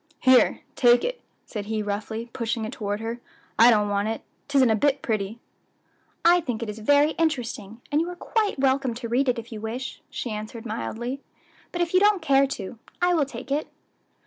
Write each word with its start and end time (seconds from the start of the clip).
"Here, 0.19 0.61
take 0.75 1.03
it," 1.03 1.21
said 1.45 1.65
he 1.67 1.83
roughly, 1.83 2.27
pushing 2.33 2.65
it 2.65 2.71
toward 2.73 3.01
her; 3.01 3.19
"I 3.59 3.69
don't 3.69 3.87
want 3.87 4.07
it; 4.07 4.23
'tisn't 4.49 4.71
a 4.71 4.75
bit 4.75 5.03
pretty." 5.03 5.37
"I 6.25 6.41
think 6.41 6.63
it 6.63 6.69
is 6.71 6.79
very 6.79 7.11
interesting, 7.19 7.81
and 7.91 8.01
you 8.01 8.09
are 8.09 8.15
quite 8.15 8.57
welcome 8.57 8.95
to 8.95 9.07
read 9.07 9.29
it 9.29 9.37
if 9.37 9.51
you 9.51 9.61
wish," 9.61 10.01
she 10.09 10.31
answered 10.31 10.65
mildly; 10.65 11.21
"but 11.71 11.81
if 11.83 11.93
you 11.93 11.99
don't 11.99 12.19
care 12.19 12.47
to, 12.47 12.79
I 12.99 13.13
will 13.13 13.25
take 13.25 13.51
it." 13.51 13.67